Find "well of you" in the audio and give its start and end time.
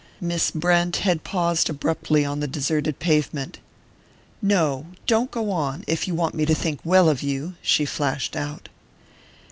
6.83-7.53